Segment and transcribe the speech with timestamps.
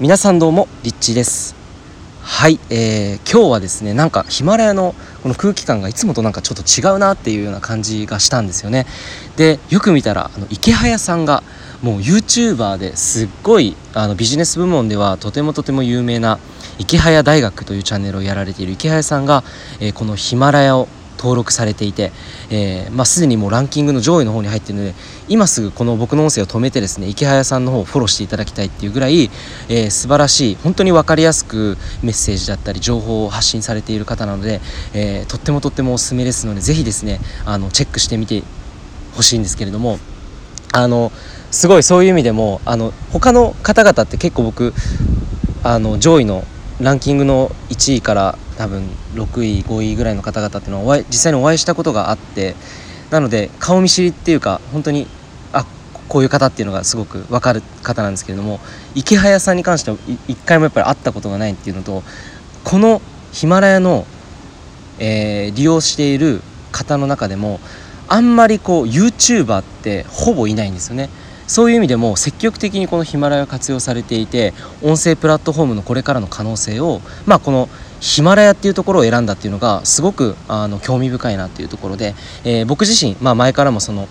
[0.00, 1.54] 皆さんどうもリッチです。
[2.22, 8.86] はい、えー、今日はですねなんかヒマラヤのこの空気感がいつもとなんかちょっと違うなっていうような感じがしたんですよね。
[9.36, 11.42] でよく見たらあの池早さんが
[11.82, 16.38] もう YouTuber ですっごいあのビジネス部門ではとてもとても有名な
[16.78, 19.44] 池早大学というチャンネルをやられている池早さんが、
[19.80, 20.88] えー、このヒマラヤを
[21.20, 22.12] 登録されていて、
[22.48, 24.94] えー、まあ、すでにもうランキングの上位の方に入っているので
[25.28, 29.24] 今すぐこの僕の音声を止めてですね池早さんの方をフォローしていただきたいっていうぐらい、
[29.68, 34.62] えー、素晴らしい本当に分かりやすくメッセージだったり情報を発信されている方なので、
[34.94, 38.42] えー、とってもとってもおすすめですのでぜひですねあのチェックしてみて
[39.14, 39.98] ほしいんですけれども
[40.72, 41.12] あの
[41.50, 44.72] すごいそういう意味でもあの他の方々って結構僕
[45.62, 46.44] あの上位の
[46.80, 52.54] ランキングの1位から多分6位5位ぐらいの方々っていうのは実際にお会いしたことがあって
[53.10, 55.06] なので顔見知りっていうか本当に
[55.52, 55.66] あ
[56.08, 58.60] こういう方っていうのがすごく分かる方なんですけれども
[58.94, 62.02] 池早さんに関しては一回もやっぱり会ったことがないっていうのと
[62.64, 64.06] このヒマラヤの、
[64.98, 66.40] えー、利用している
[66.72, 67.60] 方の中でも
[68.08, 71.10] あんまりこう YouTuber ってほぼいないんですよね。
[71.50, 84.06] そういう意味でも積極的にこのヒマラヤを活用されていて音声プラットフォームのこれからの可能性をまあこのヒマラヤっていうところを選んだっていうのがすごくあの興味深いなっていうところで、えー、僕自身、まあ、前からもその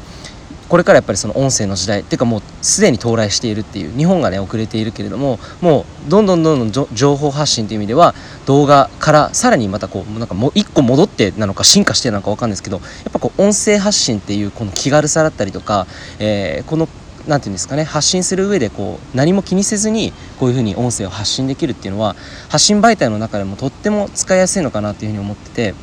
[0.68, 8.14] これからやっぱりその音声の時代っていうかもうすでに到来しているっていう日本がね遅れているけれどももうどんどんどんどん情報発信という意味では
[8.48, 15.88] 動画からさらにまたこうなんかもう一個戻ってなのか進化してなのか分かんないですけどやっぱこう音声発信っていうこの気軽さだったりとか、
[16.20, 16.88] えー、この
[17.30, 22.16] 何て言うんですかね発信する上でこう何も気にせずにこういうふうに音声を発信できるっていうのは
[22.50, 25.76] 発信媒体の中でもとっても使いやすいのかなっていうふうに思ってて、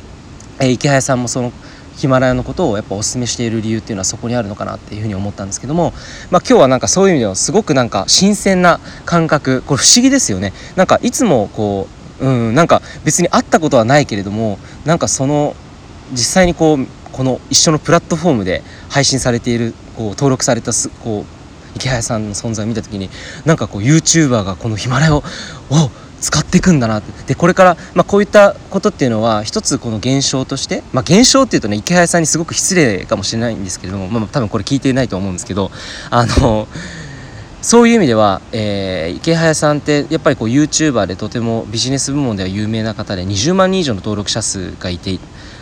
[0.59, 1.51] えー、池早さんもその
[1.95, 5.93] ヒマラヤのことをやっぱお勧めしている理由っていうのはそこにあるのかなっていうふうに思ったんですけども、
[6.29, 10.53] まあ、今日はなんかそういう意味ではすごくなんか新鮮な感覚これ不思議ですよね。
[10.75, 11.87] なんかいつもこ
[12.19, 15.55] ううんなんか別に会ったことはないけれどもなんかその
[16.11, 21.36] 実際にこうこの一緒のプラットフォームで配信されているこう登録されたすこう
[21.77, 23.09] 池早さんの存在を見た時に
[23.45, 25.23] なんかこう YouTuber がこのヒマラヤを
[25.69, 25.89] お
[26.19, 27.07] 使っていくんだなって。
[27.27, 35.71] でこれから、まあ、こういったことっていうのは一つこの現象として、まあ、現象っていうとね池早さんにすごく失礼かもしれないんですけれども、まあ、多分これ聞いていないと思うんですけど
[36.09, 36.67] あの
[37.61, 45.19] そういう意味では、えー、池早さんってやっぱりこう YouTuber でとてもビジネス部門では有名な方で20万人以上の登録者数がいて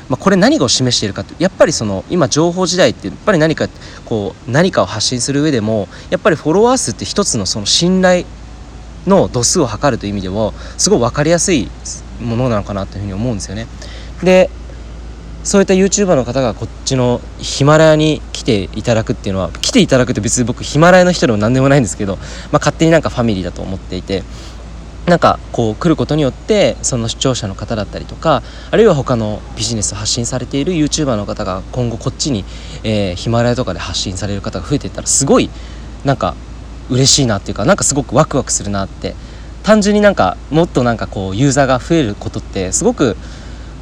[0.10, 3.68] まあ、これ何を示しているかってやっぱりその今情報時代ってやっぱり何か
[4.06, 8.26] こう何かを発信する上でもやっぱりフォロワー数って一つのその信頼
[9.08, 11.70] の度数を測るという意味ではすごい分かりやすい
[12.22, 13.68] ものなのかなというふうに思うんですよね。
[14.24, 14.50] で
[15.44, 24.24] そういった YouTuber の方がこっちのヒマラヤに来ていただくっていうのは来ていただくって別に僕ヒマラヤの人でも何でもないんですけど、まあ、勝手になんかファミリーだと思っていて
[25.06, 32.44] なんかこう来ることによってその視聴者の方だったりとかあるいは他のビジネスを発信されている YouTuber の方が今後こっちに、
[32.84, 35.50] えー、ヒマラヤとかで発信される方が増えていったらすごい
[36.04, 36.36] なんか
[36.90, 39.16] 嬉しいなっていうかなんかすごくワクワクするなって
[39.64, 43.16] 単純になんかもっとなんかこうユーザーが増えることってすごく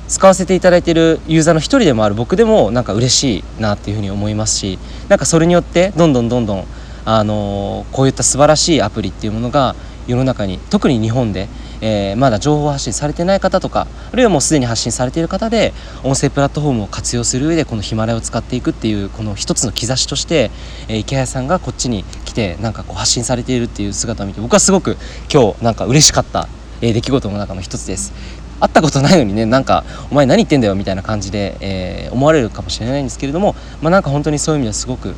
[0.09, 6.65] 使わせていただいているユーザーの一人でもある僕でもなんか嬉しいなっていうふうに思いますしなんかそれによってどんどんどんどん
[7.05, 9.75] あの、こういった素晴らしいアプリっていうものが
[10.07, 11.47] 世の中に特に日本で、
[11.81, 20.51] えー、まだ情報発信されてない方とかあるいはもうすでに発信されている方で音声プラットフォームを活用する上でこのヒマラヤを使っていくっていうこの一つの兆しとして、
[20.87, 24.97] えー、池谷さんがこっちに来てなんかこう発信されているっていう姿を見て僕はすごく
[25.31, 26.47] 今日なんか嬉しかった、
[26.81, 28.13] えー、出来事の中の一つです。
[28.59, 35.15] 会ったことないのにねなんかお前何言ってんだよみたいな感じで、えー、思われるかもしれないんですけれども、まあ、なんか本当にそういう意味ではすごく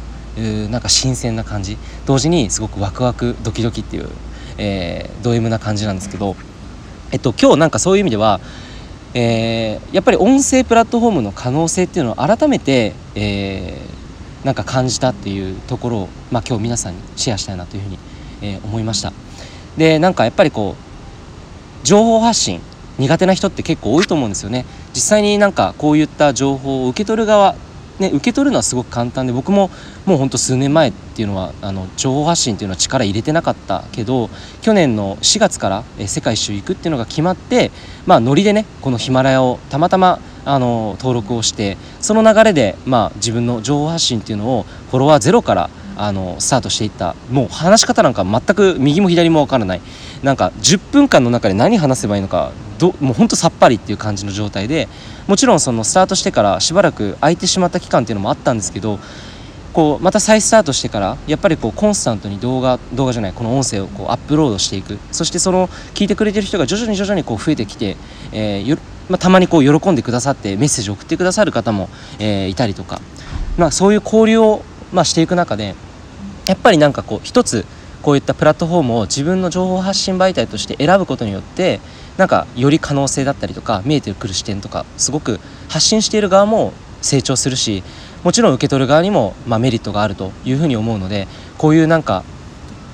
[0.70, 4.10] なんか新鮮な感じ同時にすごくワクワクドキドキっていう
[4.58, 6.36] えー、ド M な感じなんですけど、
[7.12, 8.40] えっと、今日なんかそういう意味では、
[9.14, 18.00] えー、やっぱり音声プラットフォームの可能性っていうのを改めて、えー、なんか感じたっていうところを、まあ、今日皆さんにシェアしたいなというふうに、
[18.42, 19.14] え、思いました。
[19.78, 20.76] でなんかやっぱりこ
[21.84, 22.62] う情報発信
[22.98, 24.66] 苦手な人って結構多いと思うんですよね。
[24.94, 27.56] 実際になんかこういった情報を受け取る側
[28.00, 29.70] ね、受け取るのはすごく簡単で僕も
[30.06, 34.30] もうほんと数年前っていうのはあの情報発信っていうのは力入れてなかったけど
[34.62, 37.72] 去年の4月からえ世界一周行くっていうのが決まって
[38.06, 47.16] まあノリでねこのヒマラヤをたまたまあの登録をしてその流れで、まあ、自分の情報発信っていうのをフォロワーゼロからあのスタートしていった。
[47.32, 49.82] もう話し方なんか全く右も左も分からない。
[50.24, 54.88] なんか10分間の中で何話せばいいのかどもうほんとさっぱりっていう感じの状態で
[55.28, 59.00] もちろんそのスタートしてからしばらく空いてしまった期間っていうのもあったんですけど
[59.74, 64.98] こうまた再スタートしてからやっぱりこうコンスタントに動画動画じゃないこの音声をこうアップロードしていく。
[65.12, 67.98] そしてその聞いてくれてる人が徐々に徐々にこう増えてきて、
[68.32, 68.80] えー
[69.10, 71.90] まあ、たまにこう喜んでくださってメッセージを送ってくださる方も、
[72.20, 73.02] えー、いたりとか、
[73.58, 74.64] まあ、そういう交流を、
[74.94, 75.76] まあ、していく中で
[76.48, 77.66] やっぱりなんかこう一つ
[78.02, 81.80] こういったプラットフォームを自分の情報発信媒体として選ぶことによって
[82.18, 87.84] なんかより可能性だったりとか見えてくる視点とかすごく発信している側も成長するし
[88.24, 91.28] もちろん受け取る側にもまあメリットがあるというふうに思うので
[91.58, 92.24] こういうなんか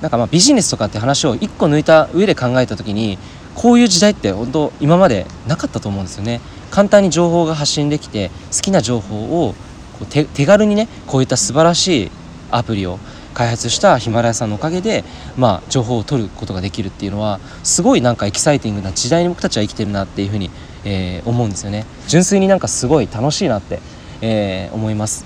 [0.00, 3.18] なんかまあビジネスとかって話を1個抜いた上で考えた時に
[3.54, 6.40] こういう時代って本当今までなかったと思うんですよね。
[6.70, 9.54] 簡単に情報が発信できて好きな情報を
[9.98, 12.10] こう手軽にねこういった素晴らしい
[12.50, 12.98] アプリを
[13.32, 15.04] 開発したヒマラヤさんのおかげで、
[15.36, 20.50] まあ、情報を取ることができるっていうのはすごいなんかエキサイティングな時代に僕たちは生きてるなっていうふうに、
[20.84, 21.86] えー、思うんですよね。
[22.08, 23.80] 純粋になんかすごい楽しいなって、
[24.20, 25.24] えー、思います。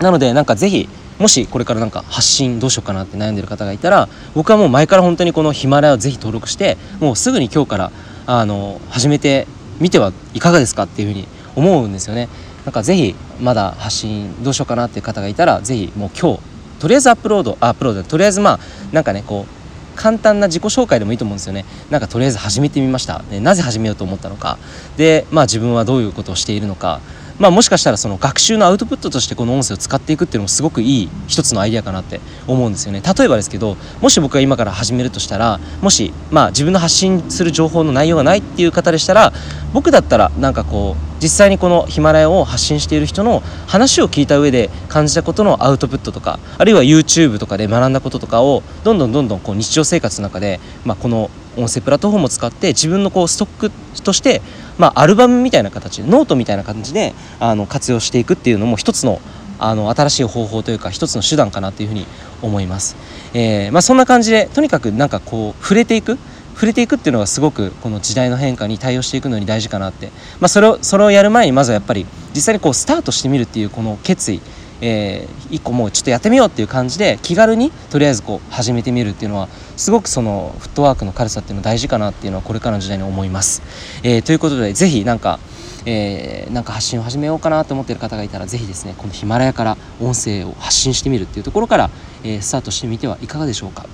[0.00, 0.88] なのでなんかぜひ
[1.18, 7.92] もしこれからなんか発信どうしようかなって悩んでる方がいたら僕はもう前から本当にこのヒマラヤをぜひ登録してもうすぐに今日から
[8.26, 9.46] あの始めて
[9.78, 12.28] みてはいかがですかっていうふうに思うんですよね。
[12.64, 16.51] なんかぜひまだ発信どうしようかなっていう方がいたらぜひもう今日
[16.82, 18.02] とりあえずアップロードアップロード。
[18.02, 18.58] とりあえずまあ
[18.90, 21.64] なんかねこう簡単な自己紹介でもいいと思うんですよね。
[21.90, 24.58] なんかとりあえず始めてみました、でなぜ始めようと思ったのか。
[24.96, 27.00] でまあ自分はどういうことをしているのか。
[27.42, 33.02] まあ、もしかしたらその学習のアウトプットとしてこの音声を使っていくっていうのもすごくいい一つのアイデアかなって思うんですよね。
[33.02, 39.32] 例えばですけどもし僕が今から始めるとしたらもしまあ自分の発信する情報の内容がないっていう方でしたら
[39.72, 53.70] 僕だったらなんかこう実際にこのヒマラヤを発信している人の話を聞いた上で感じたことのアウトプットとかあるいは YouTube とかで学んだこととかをどんどんどんどんこう日常生活の中で、まあ、この音声プラットフォームを使って自分のこうストック
[54.02, 54.42] として
[54.78, 59.20] まあ、アルバムみたいな形でノートみたいな感じであの活用していくっていうのも一つの
[59.58, 62.04] あの新しい方法というか一つの手段かなというふうに
[62.42, 62.96] 思います、
[63.32, 66.18] えー、まあ、そんな感じでとにかくなんかこう触れていく。
[66.54, 70.08] 触れていくっていうのがすごくこの時代の変化に対応していくのに大事かなって、
[70.38, 72.04] まあ、それをそれをやる前にまずはやっぱり
[72.34, 74.42] 実際にこうスタートしてみるっていうこの決意。
[74.82, 83.62] えー、1個もうちょっとやってみようっていう感じで気軽にとりあえずこう始めてみるっていうのはすごくそのフットワークの軽さっていうの大事かなっていうのはこれからの時代に思います。
[84.02, 85.38] えー、ということで是非なんか
[85.84, 91.90] えー、なんか発信を始めようかなと思っている方がいたら是非ですねこのヒマラヤから音声を発信してみるっていうところから、
[92.22, 93.86] えー、スタートしてみてはいかがでしょうか。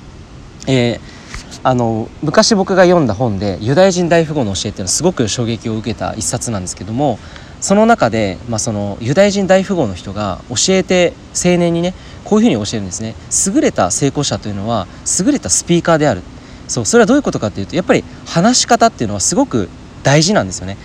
[0.66, 1.18] えー
[1.64, 7.18] あの昔僕が読んだ本でユダヤ人大富豪の教えっていうのはすごく衝撃を受けた一冊なんですけども
[7.60, 11.94] その中で、まあ、そのユダヤ人大富豪の人が教えて青年にね
[12.24, 13.14] こういうふうに教えるんですね。
[13.54, 14.86] 優れた成功者というのは
[15.18, 16.22] 優れたスピーカーである。
[16.68, 19.70] そうそれはどういうことかというとやっぱり話し方っていうのはすごく
[20.02, 20.76] 大事なんですよね。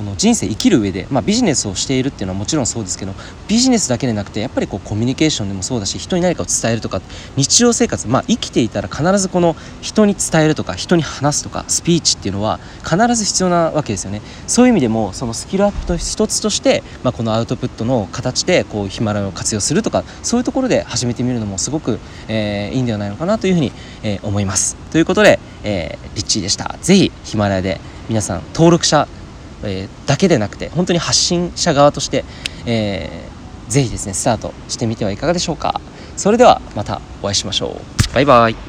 [0.00, 3.12] この人生生きる上で、まあ、ビジネスをしているっていうのはもちろんそうですけど
[3.48, 7.02] ビジネスだけでなくてやっぱりこうコミュニケーションでもそうだし人に何かを伝えるとか
[7.36, 14.22] 日常生活、まあ、生きていたら必ずこの人に伝えるとか人に話すとかスピーチっていうのは必ず必要なわけですよね。
[14.46, 21.98] そういう意味でもそのスキルアップの一つとして、まあ、このアウトプットの形でこうヒマラヤを活用するとかそういうところで始めてみるのもすごく、
[22.28, 23.70] えー、いいんではないのかなというふうに、
[24.02, 24.76] えー、思います。
[24.92, 26.76] ということで、えー、リッチーでした。
[26.80, 29.06] ぜひヒマラヤで皆さん登録者
[29.64, 32.24] えー、だけでなくて本当に発信者側として、
[32.66, 35.80] えー、ぜひですねスタートしてみてはいかがでしょうか。
[36.16, 37.80] それではまたお会いしましょ
[38.10, 38.14] う。
[38.14, 38.56] バイバイ。